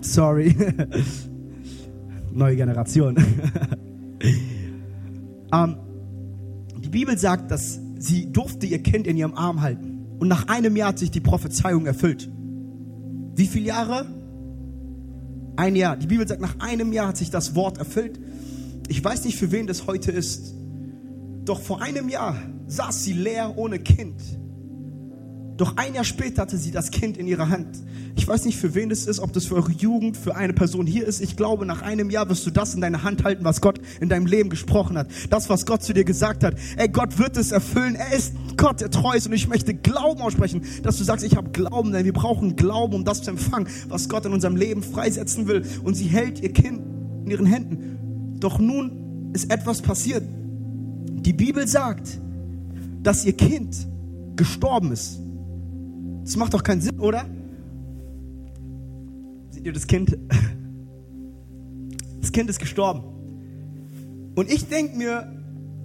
[0.01, 0.53] Sorry.
[2.33, 3.15] Neue Generation.
[5.49, 5.77] um,
[6.83, 9.92] die Bibel sagt, dass sie durfte ihr Kind in ihrem Arm halten.
[10.19, 12.29] Und nach einem Jahr hat sich die Prophezeiung erfüllt.
[13.35, 14.05] Wie viele Jahre?
[15.55, 15.97] Ein Jahr.
[15.97, 18.19] Die Bibel sagt, nach einem Jahr hat sich das Wort erfüllt.
[18.87, 20.55] Ich weiß nicht, für wen das heute ist.
[21.45, 22.35] Doch vor einem Jahr
[22.67, 24.15] saß sie leer ohne Kind.
[25.57, 27.67] Doch ein Jahr später hatte sie das Kind in ihrer Hand.
[28.15, 30.87] Ich weiß nicht, für wen das ist, ob das für eure Jugend, für eine Person
[30.87, 31.21] hier ist.
[31.21, 34.09] Ich glaube, nach einem Jahr wirst du das in deine Hand halten, was Gott in
[34.09, 35.07] deinem Leben gesprochen hat.
[35.29, 36.55] Das, was Gott zu dir gesagt hat.
[36.77, 37.95] Ey, Gott wird es erfüllen.
[37.95, 39.27] Er ist Gott, der treu ist.
[39.27, 42.95] Und ich möchte Glauben aussprechen, dass du sagst, ich habe Glauben, denn wir brauchen Glauben,
[42.95, 45.63] um das zu empfangen, was Gott in unserem Leben freisetzen will.
[45.83, 46.81] Und sie hält ihr Kind
[47.25, 48.37] in ihren Händen.
[48.39, 50.23] Doch nun ist etwas passiert.
[50.23, 52.19] Die Bibel sagt,
[53.01, 53.87] dass ihr Kind
[54.35, 55.19] gestorben ist.
[56.23, 57.25] Das macht doch keinen Sinn, oder?
[59.49, 60.17] Seht ihr das Kind?
[62.21, 63.03] Das Kind ist gestorben.
[64.35, 65.31] Und ich denke mir,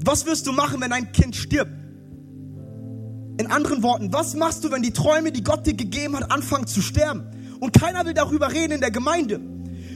[0.05, 1.73] was wirst du machen, wenn dein Kind stirbt?
[3.39, 6.67] In anderen Worten, was machst du, wenn die Träume, die Gott dir gegeben hat, anfangen
[6.67, 7.25] zu sterben?
[7.61, 9.41] Und keiner will darüber reden in der Gemeinde.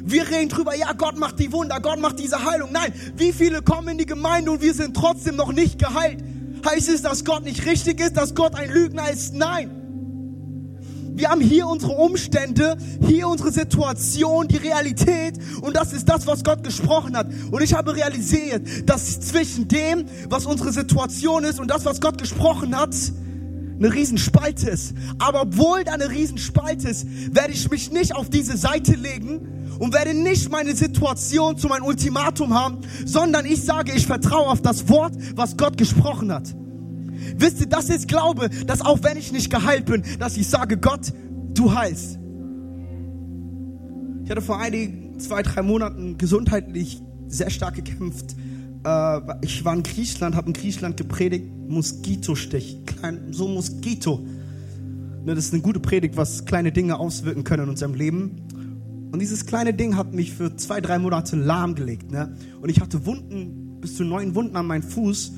[0.04, 2.72] Wir reden drüber, ja, Gott macht die Wunder, Gott macht diese Heilung.
[2.72, 6.22] Nein, wie viele kommen in die Gemeinde und wir sind trotzdem noch nicht geheilt?
[6.66, 9.34] Heißt es, dass Gott nicht richtig ist, dass Gott ein Lügner ist?
[9.34, 9.81] Nein.
[11.14, 16.42] Wir haben hier unsere Umstände, hier unsere Situation, die Realität und das ist das, was
[16.42, 17.26] Gott gesprochen hat.
[17.50, 22.18] Und ich habe realisiert, dass zwischen dem, was unsere Situation ist und das, was Gott
[22.18, 22.94] gesprochen hat,
[23.78, 24.94] eine Riesenspalte ist.
[25.18, 29.92] Aber obwohl da eine Riesenspalte ist, werde ich mich nicht auf diese Seite legen und
[29.92, 34.88] werde nicht meine Situation zu meinem Ultimatum haben, sondern ich sage, ich vertraue auf das
[34.88, 36.54] Wort, was Gott gesprochen hat.
[37.36, 40.76] Wisst ihr, das ist Glaube, dass auch wenn ich nicht geheilt bin, dass ich sage,
[40.76, 41.12] Gott,
[41.54, 42.18] du heilst.
[44.24, 48.36] Ich hatte vor einigen zwei, drei Monaten gesundheitlich sehr stark gekämpft.
[48.84, 52.78] Äh, ich war in Griechenland, habe in Griechenland gepredigt, Moskitostich,
[53.30, 54.26] so Moskito.
[55.24, 58.42] Ne, das ist eine gute Predigt, was kleine Dinge auswirken können in unserem Leben.
[59.12, 62.10] Und dieses kleine Ding hat mich für zwei, drei Monate lahmgelegt.
[62.10, 62.34] Ne?
[62.60, 65.32] Und ich hatte Wunden, bis zu neun Wunden an meinem Fuß.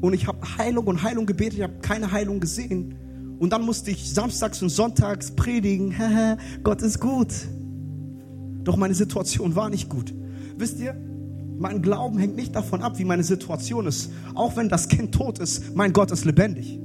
[0.00, 2.94] Und ich habe Heilung und Heilung gebetet, ich habe keine Heilung gesehen.
[3.38, 5.94] Und dann musste ich samstags und sonntags predigen,
[6.62, 7.32] Gott ist gut.
[8.64, 10.14] Doch meine Situation war nicht gut.
[10.56, 10.94] Wisst ihr,
[11.58, 14.10] mein Glauben hängt nicht davon ab, wie meine Situation ist.
[14.34, 16.78] Auch wenn das Kind tot ist, mein Gott ist lebendig.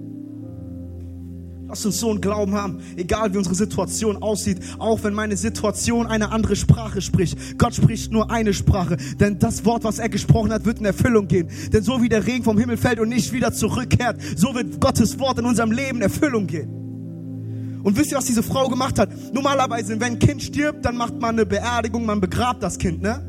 [1.73, 6.05] Lass uns so einen Glauben haben, egal wie unsere Situation aussieht, auch wenn meine Situation
[6.05, 7.57] eine andere Sprache spricht.
[7.57, 11.27] Gott spricht nur eine Sprache, denn das Wort, was er gesprochen hat, wird in Erfüllung
[11.27, 11.49] gehen.
[11.71, 15.17] Denn so wie der Regen vom Himmel fällt und nicht wieder zurückkehrt, so wird Gottes
[15.17, 17.81] Wort in unserem Leben in Erfüllung gehen.
[17.81, 19.09] Und wisst ihr, was diese Frau gemacht hat?
[19.33, 23.19] Normalerweise, wenn ein Kind stirbt, dann macht man eine Beerdigung, man begrabt das Kind, ne?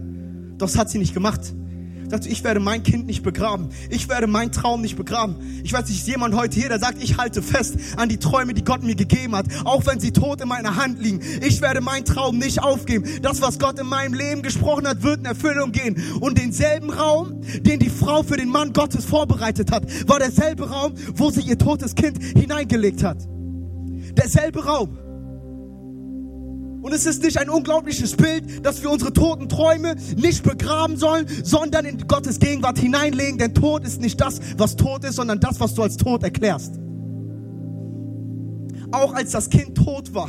[0.58, 1.54] Das hat sie nicht gemacht
[2.08, 3.68] sagst ich werde mein Kind nicht begraben.
[3.90, 5.36] Ich werde meinen Traum nicht begraben.
[5.64, 8.54] Ich weiß nicht, ist jemand heute hier, der sagt, ich halte fest an die Träume,
[8.54, 11.20] die Gott mir gegeben hat, auch wenn sie tot in meiner Hand liegen.
[11.42, 13.04] Ich werde meinen Traum nicht aufgeben.
[13.22, 16.02] Das, was Gott in meinem Leben gesprochen hat, wird in Erfüllung gehen.
[16.20, 20.94] Und denselben Raum, den die Frau für den Mann Gottes vorbereitet hat, war derselbe Raum,
[21.14, 23.18] wo sie ihr totes Kind hineingelegt hat.
[24.16, 25.03] Derselbe Raum.
[26.84, 31.26] Und es ist nicht ein unglaubliches Bild, dass wir unsere toten Träume nicht begraben sollen,
[31.42, 33.38] sondern in Gottes Gegenwart hineinlegen.
[33.38, 36.74] Denn Tod ist nicht das, was tot ist, sondern das, was du als tot erklärst.
[38.92, 40.28] Auch als das Kind tot war.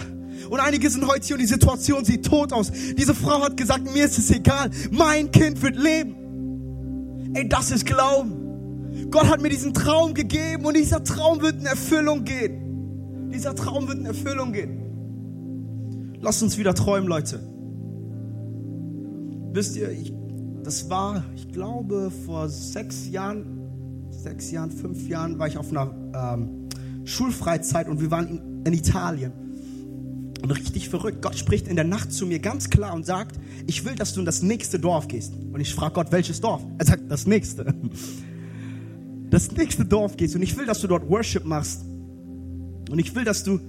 [0.50, 2.72] Und einige sind heute hier und die Situation sieht tot aus.
[2.98, 7.34] Diese Frau hat gesagt, mir ist es egal, mein Kind wird leben.
[7.34, 9.12] Ey, das ist Glauben.
[9.12, 13.30] Gott hat mir diesen Traum gegeben und dieser Traum wird in Erfüllung gehen.
[13.34, 14.85] Dieser Traum wird in Erfüllung gehen.
[16.26, 17.40] Lasst uns wieder träumen, Leute.
[19.54, 20.12] Wisst ihr, ich,
[20.64, 23.56] das war, ich glaube, vor sechs Jahren
[24.10, 26.68] sechs Jahren, fünf Jahren, war ich auf einer ähm,
[27.06, 29.34] Schulfreizeit und wir waren in, in Italien.
[30.42, 31.22] Und richtig verrückt.
[31.22, 34.22] Gott spricht in der Nacht zu mir ganz klar und sagt, ich will, dass du
[34.22, 35.36] in das nächste Dorf gehst.
[35.36, 36.64] Und ich frage Gott, welches Dorf?
[36.80, 37.76] Er sagt, das nächste.
[39.28, 41.84] Das nächste Dorf gehst und ich will, dass du dort Worship machst.
[41.84, 43.60] Und ich will, dass du,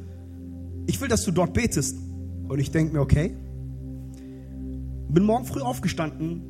[0.86, 1.96] ich will, dass du dort betest.
[2.48, 3.34] Und ich denke mir, okay.
[5.08, 6.42] Bin morgen früh aufgestanden,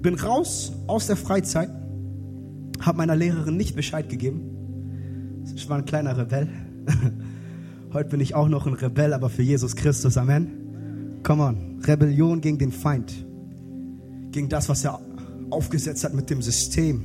[0.00, 1.70] bin raus aus der Freizeit,
[2.80, 5.42] habe meiner Lehrerin nicht Bescheid gegeben.
[5.54, 6.48] Ich war ein kleiner Rebell.
[7.92, 10.16] Heute bin ich auch noch ein Rebell, aber für Jesus Christus.
[10.16, 11.20] Amen.
[11.22, 11.80] Come on.
[11.84, 13.26] Rebellion gegen den Feind.
[14.30, 15.00] Gegen das, was er
[15.50, 17.02] aufgesetzt hat mit dem System.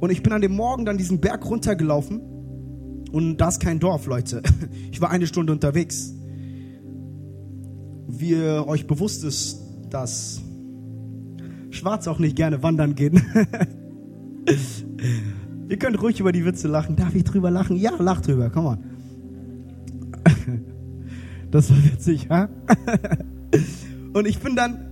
[0.00, 2.20] Und ich bin an dem Morgen dann diesen Berg runtergelaufen.
[3.10, 4.42] Und da ist kein Dorf, Leute.
[4.92, 6.14] Ich war eine Stunde unterwegs.
[8.08, 10.40] Wie euch bewusst ist, dass
[11.70, 13.22] Schwarz auch nicht gerne wandern gehen.
[15.68, 16.96] Ihr könnt ruhig über die Witze lachen.
[16.96, 17.76] Darf ich drüber lachen?
[17.76, 18.50] Ja, lach drüber.
[18.50, 18.78] Come on.
[21.50, 22.50] Das war witzig, ha?
[24.12, 24.84] Und ich bin dann,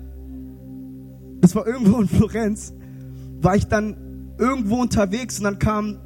[1.43, 2.73] das war irgendwo in Florenz,
[3.43, 5.99] war ich dann irgendwo unterwegs und dann kam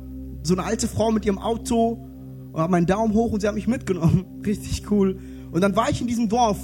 [0.42, 2.05] so eine alte Frau mit ihrem Auto
[2.53, 4.25] und hat meinen Daumen hoch und sie hat mich mitgenommen.
[4.44, 5.18] Richtig cool.
[5.53, 6.59] Und dann war ich in diesem Dorf.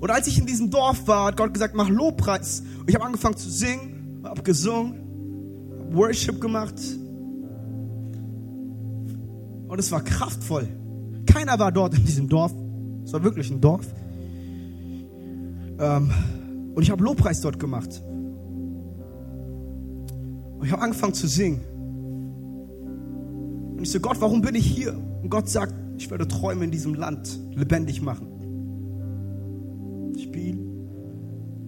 [0.00, 2.62] Und als ich in diesem Dorf war, hat Gott gesagt, mach Lobpreis.
[2.78, 4.94] Und ich habe angefangen zu singen, habe gesungen,
[5.78, 6.80] hab Worship gemacht.
[9.68, 10.68] Und es war kraftvoll.
[11.26, 12.52] Keiner war dort in diesem Dorf.
[13.04, 13.86] Es war wirklich ein Dorf.
[15.78, 16.10] Ähm,
[16.74, 18.02] und ich habe Lobpreis dort gemacht.
[20.58, 21.60] Und ich habe angefangen zu singen.
[23.76, 24.94] Und ich so, Gott, warum bin ich hier?
[25.22, 28.35] Und Gott sagt, ich werde Träume in diesem Land lebendig machen.
[30.18, 30.58] Spiel.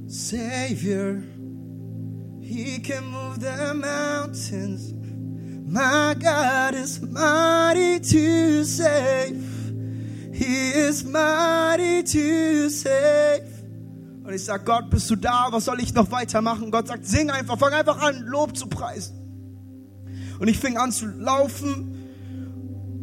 [0.07, 1.23] Savior,
[2.41, 4.95] He can move the mountains.
[5.71, 9.45] My God is mighty to save.
[10.33, 13.45] He is mighty to save.
[14.25, 15.49] Und ich sag, Gott, bist du da?
[15.51, 16.71] Was soll ich noch weitermachen?
[16.71, 19.15] Gott sagt, sing einfach, fang einfach an, Lob zu preisen.
[20.39, 21.99] Und ich fing an zu laufen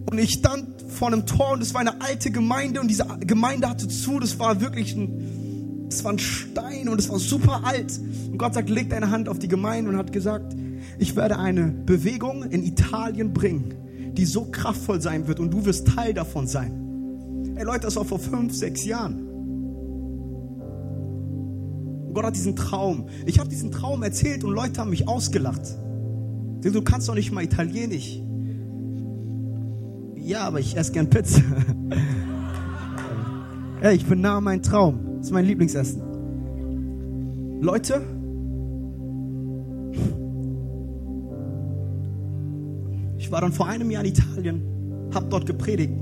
[0.09, 3.69] und ich stand vor einem Tor und es war eine alte Gemeinde und diese Gemeinde
[3.69, 5.34] hatte zu, das war wirklich ein,
[5.95, 7.97] das war ein Stein und es war super alt.
[8.29, 10.53] Und Gott sagt, leg deine Hand auf die Gemeinde und hat gesagt,
[10.99, 13.73] ich werde eine Bewegung in Italien bringen,
[14.13, 17.55] die so kraftvoll sein wird und du wirst Teil davon sein.
[17.55, 19.21] Ey Leute, das war vor fünf, sechs Jahren.
[22.13, 23.07] Gott hat diesen Traum.
[23.25, 25.61] Ich habe diesen Traum erzählt und Leute haben mich ausgelacht.
[26.61, 28.19] Du kannst doch nicht mal Italienisch.
[30.17, 31.41] Ja, aber ich esse gern Pizza.
[33.81, 35.14] Ey, ich bin nah an meinem Traum.
[35.25, 36.03] Das ist mein Lieblingsessen.
[37.59, 37.99] Leute,
[43.17, 44.61] ich war dann vor einem Jahr in Italien,
[45.15, 45.93] habe dort gepredigt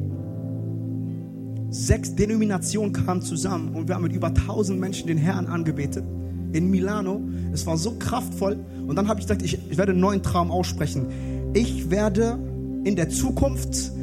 [1.69, 6.03] Sechs Denominationen kamen zusammen und wir haben mit über 1000 Menschen den Herrn angebetet.
[6.51, 7.21] In Milano.
[7.53, 8.59] Es war so kraftvoll.
[8.86, 11.05] Und dann habe ich gesagt, ich, ich werde einen neuen Traum aussprechen.
[11.53, 12.38] Ich werde
[12.83, 13.93] in der Zukunft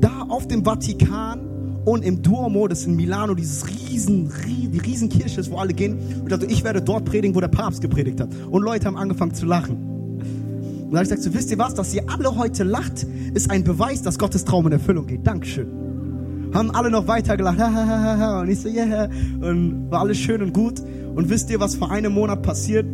[0.00, 1.53] da auf dem Vatikan
[1.84, 5.98] und im Duomo, das in Milano, dieses riesen, die Riesenkirche ist, wo alle gehen.
[5.98, 8.28] Und ich dachte, ich werde dort predigen, wo der Papst gepredigt hat.
[8.50, 9.76] Und Leute haben angefangen zu lachen.
[9.76, 13.50] Und dann habe ich gesagt, so, wisst ihr was, dass ihr alle heute lacht, ist
[13.50, 15.26] ein Beweis, dass Gottes Traum in Erfüllung geht.
[15.26, 15.84] Dankeschön
[16.54, 17.58] haben alle noch weiter gelacht.
[18.40, 19.08] Und ich so, yeah.
[19.40, 20.80] Und war alles schön und gut.
[21.14, 22.86] Und wisst ihr, was vor einem Monat passiert?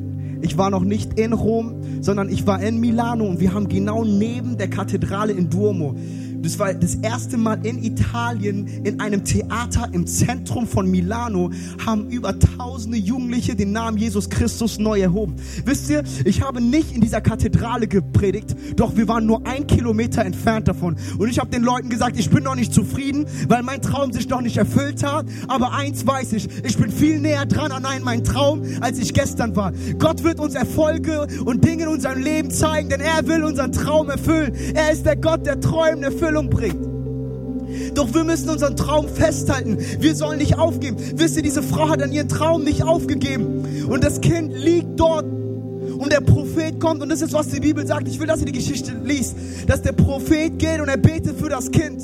[0.43, 4.05] Ich war noch nicht in Rom, sondern ich war in Milano und wir haben genau
[4.05, 5.95] neben der Kathedrale in Duomo
[6.43, 11.51] das war das erste Mal in Italien in einem Theater im Zentrum von Milano
[11.85, 15.37] haben über tausende Jugendliche den Namen Jesus Christus neu erhoben.
[15.65, 20.25] Wisst ihr, ich habe nicht in dieser Kathedrale gepredigt, doch wir waren nur ein Kilometer
[20.25, 20.97] entfernt davon.
[21.19, 24.29] Und ich habe den Leuten gesagt, ich bin noch nicht zufrieden, weil mein Traum sich
[24.29, 25.27] noch nicht erfüllt hat.
[25.49, 29.57] Aber eins weiß ich, ich bin viel näher dran an meinen Traum, als ich gestern
[29.57, 29.73] war.
[29.99, 34.09] Gott wird uns Erfolge und Dinge in unserem Leben zeigen, denn er will unseren Traum
[34.09, 34.55] erfüllen.
[34.75, 37.97] Er ist der Gott, der Träume erfüllt Erfüllung bringt.
[37.97, 39.79] Doch wir müssen unseren Traum festhalten.
[39.99, 40.97] Wir sollen nicht aufgeben.
[41.17, 43.87] Wisst ihr, diese Frau hat an ihren Traum nicht aufgegeben.
[43.89, 45.25] Und das Kind liegt dort.
[45.25, 47.03] Und der Prophet kommt.
[47.03, 48.09] Und das ist, was die Bibel sagt.
[48.09, 49.37] Ich will, dass ihr die Geschichte liest.
[49.67, 52.03] Dass der Prophet geht und er betet für das Kind.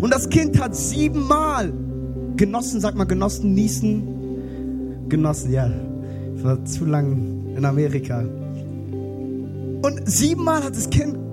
[0.00, 1.72] Und das Kind hat siebenmal
[2.36, 5.08] genossen, sag mal genossen, niesen.
[5.08, 5.70] Genossen, ja.
[6.36, 8.20] Ich war zu lang in Amerika.
[8.20, 11.25] Und siebenmal hat das Kind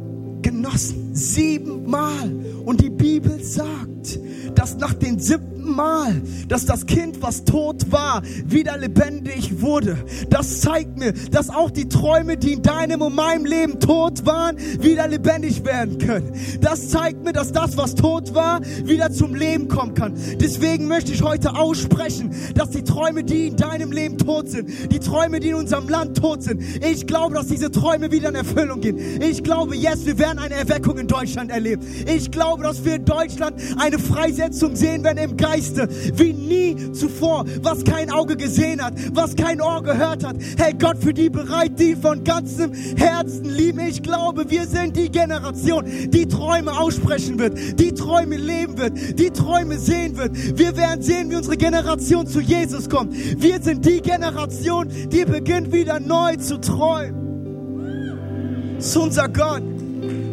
[0.43, 1.15] genossen.
[1.15, 2.31] Siebenmal.
[2.65, 4.19] Und die Bibel sagt,
[4.55, 9.97] dass nach den siebten Mal, dass das Kind, was tot war, wieder lebendig wurde.
[10.29, 14.57] Das zeigt mir, dass auch die Träume, die in deinem und meinem Leben tot waren,
[14.79, 16.33] wieder lebendig werden können.
[16.61, 20.13] Das zeigt mir, dass das, was tot war, wieder zum Leben kommen kann.
[20.39, 24.99] Deswegen möchte ich heute aussprechen, dass die Träume, die in deinem Leben tot sind, die
[24.99, 28.81] Träume, die in unserem Land tot sind, ich glaube, dass diese Träume wieder in Erfüllung
[28.81, 29.21] gehen.
[29.21, 31.83] Ich glaube, yes, wir werden eine Erweckung in Deutschland erleben.
[32.05, 36.93] Ich glaube, dass wir in Deutschland eine Freisetzung sehen werden im Geist Geiste wie nie
[36.93, 40.37] zuvor, was kein Auge gesehen hat, was kein Ohr gehört hat.
[40.57, 43.79] Hey Gott, für die bereit, die von ganzem Herzen lieben.
[43.81, 49.29] Ich glaube, wir sind die Generation, die Träume aussprechen wird, die Träume leben wird, die
[49.29, 50.57] Träume sehen wird.
[50.57, 53.13] Wir werden sehen, wie unsere Generation zu Jesus kommt.
[53.13, 58.73] Wir sind die Generation, die beginnt wieder neu zu träumen.
[58.77, 59.61] Das ist unser Gott.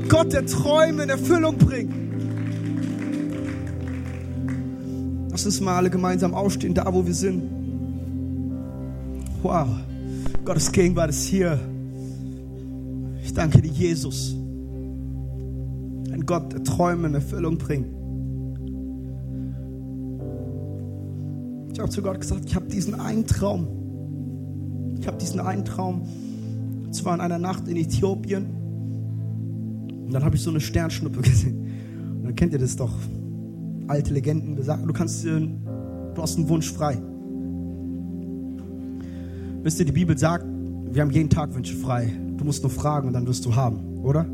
[0.09, 2.10] Gott, der Träume in Erfüllung bringt.
[5.41, 7.43] Lass uns mal alle gemeinsam aufstehen, da wo wir sind.
[9.43, 9.69] Wow,
[10.45, 11.59] Gottes Gegenwart ist hier.
[13.25, 14.37] Ich danke dir, Jesus.
[16.13, 17.87] Ein Gott, der Träume in Erfüllung bringt.
[21.73, 23.67] Ich habe zu Gott gesagt, ich habe diesen einen Traum.
[25.01, 26.03] Ich habe diesen einen Traum.
[26.85, 28.45] Und zwar in einer Nacht in Äthiopien.
[30.05, 31.67] Und dann habe ich so eine Sternschnuppe gesehen.
[32.19, 32.93] Und dann kennt ihr das doch
[33.91, 36.97] alte Legenden besagen, du kannst, du hast einen Wunsch frei.
[39.63, 40.47] Wisst ihr, die Bibel sagt,
[40.93, 42.11] wir haben jeden Tag Wünsche frei.
[42.37, 44.25] Du musst nur fragen und dann wirst du haben, oder?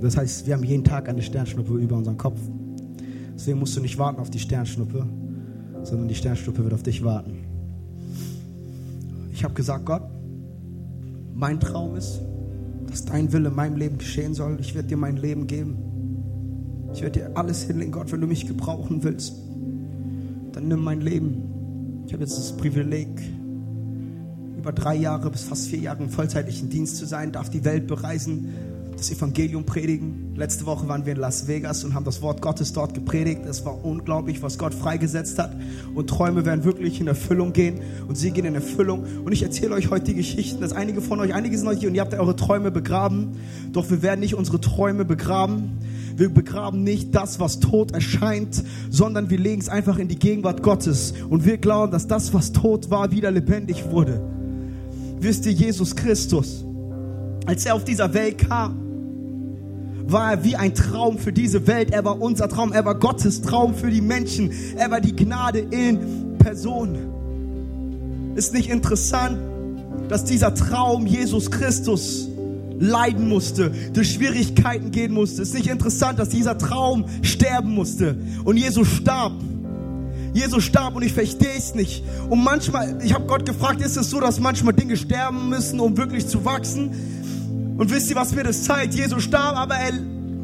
[0.00, 2.40] Das heißt, wir haben jeden Tag eine Sternschnuppe über unserem Kopf.
[3.34, 5.06] Deswegen musst du nicht warten auf die Sternschnuppe,
[5.82, 7.38] sondern die Sternschnuppe wird auf dich warten.
[9.32, 10.02] Ich habe gesagt, Gott,
[11.34, 12.20] mein Traum ist,
[12.88, 14.58] dass dein Wille in meinem Leben geschehen soll.
[14.60, 15.91] Ich werde dir mein Leben geben.
[16.94, 19.34] Ich werde dir alles hinlegen, Gott, wenn du mich gebrauchen willst.
[20.52, 22.04] Dann nimm mein Leben.
[22.06, 23.08] Ich habe jetzt das Privileg,
[24.58, 27.86] über drei Jahre bis fast vier Jahre im vollzeitlichen Dienst zu sein, darf die Welt
[27.86, 28.50] bereisen,
[28.96, 30.34] das Evangelium predigen.
[30.36, 33.40] Letzte Woche waren wir in Las Vegas und haben das Wort Gottes dort gepredigt.
[33.44, 35.56] Es war unglaublich, was Gott freigesetzt hat.
[35.94, 39.04] Und Träume werden wirklich in Erfüllung gehen und sie gehen in Erfüllung.
[39.24, 41.88] Und ich erzähle euch heute die Geschichten, dass einige von euch, einige sind euch hier
[41.88, 43.32] und ihr habt eure Träume begraben.
[43.72, 45.78] Doch wir werden nicht unsere Träume begraben.
[46.16, 50.62] Wir begraben nicht das, was tot erscheint, sondern wir legen es einfach in die Gegenwart
[50.62, 51.14] Gottes.
[51.28, 54.20] Und wir glauben, dass das, was tot war, wieder lebendig wurde.
[55.20, 56.64] Wisst ihr, Jesus Christus,
[57.46, 58.82] als er auf dieser Welt kam,
[60.04, 61.90] war er wie ein Traum für diese Welt.
[61.92, 62.72] Er war unser Traum.
[62.72, 64.50] Er war Gottes Traum für die Menschen.
[64.76, 66.98] Er war die Gnade in Person.
[68.34, 69.38] Ist nicht interessant,
[70.08, 72.28] dass dieser Traum Jesus Christus
[72.78, 75.42] leiden musste, durch Schwierigkeiten gehen musste.
[75.42, 79.32] Ist nicht interessant, dass dieser Traum sterben musste und Jesus starb.
[80.34, 82.02] Jesus starb und ich verstehe es nicht.
[82.30, 85.96] Und manchmal, ich habe Gott gefragt, ist es so, dass manchmal Dinge sterben müssen, um
[85.96, 86.90] wirklich zu wachsen?
[87.76, 88.94] Und wisst ihr, was mir das zeigt?
[88.94, 89.92] Jesus starb, aber er,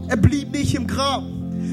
[0.08, 1.22] er blieb nicht im Grab.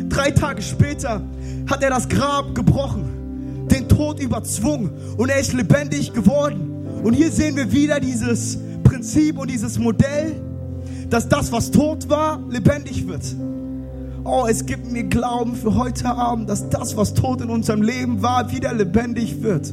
[0.10, 1.22] Drei Tage später
[1.70, 6.72] hat er das Grab gebrochen, den Tod überzwungen und er ist lebendig geworden.
[7.04, 8.58] Und hier sehen wir wieder dieses
[9.06, 10.36] Prinzip und dieses Modell
[11.12, 13.24] dass das, was tot war, lebendig wird.
[14.24, 18.24] Oh, es gibt mir Glauben für heute Abend, dass das, was tot in unserem Leben
[18.24, 19.72] war, wieder lebendig wird.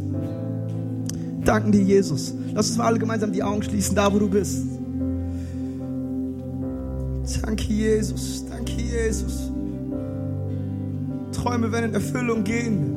[1.43, 2.35] Danken dir, Jesus.
[2.53, 4.67] Lass uns mal alle gemeinsam die Augen schließen, da wo du bist.
[7.41, 8.45] Danke, Jesus.
[8.51, 9.51] Danke, Jesus.
[11.33, 12.92] Träume werden in Erfüllung gehen.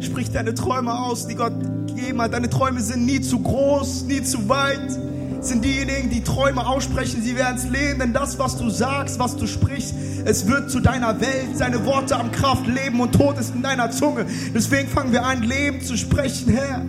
[0.00, 1.52] Sprich deine Träume aus, die Gott
[1.86, 2.32] gegeben hat.
[2.32, 4.98] Deine Träume sind nie zu groß, nie zu weit
[5.42, 9.36] sind diejenigen, die Träume aussprechen, sie werden es leben, denn das, was du sagst, was
[9.36, 11.56] du sprichst, es wird zu deiner Welt.
[11.56, 14.26] Seine Worte haben Kraft, Leben und Tod ist in deiner Zunge.
[14.54, 16.82] Deswegen fangen wir an, Leben zu sprechen, Herr.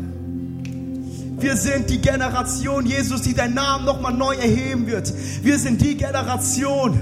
[1.40, 5.12] Wir sind die Generation, Jesus, die deinen Namen nochmal neu erheben wird.
[5.42, 7.00] Wir sind die Generation,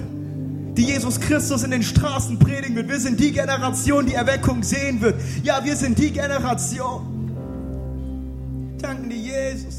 [0.79, 2.87] die Jesus Christus in den Straßen predigen wird.
[2.87, 5.19] Wir sind die Generation, die Erweckung sehen wird.
[5.43, 7.35] Ja, wir sind die Generation.
[8.77, 9.75] Danke dir, Jesus.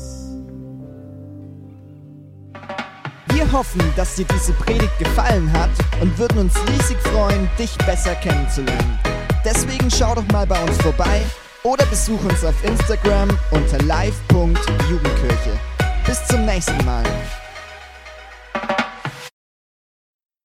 [3.33, 5.71] Wir hoffen, dass dir diese Predigt gefallen hat
[6.03, 8.99] und würden uns riesig freuen, dich besser kennenzulernen.
[9.43, 11.23] Deswegen schau doch mal bei uns vorbei
[11.63, 15.59] oder besuch uns auf Instagram unter live.jugendkirche.
[16.05, 17.05] Bis zum nächsten Mal.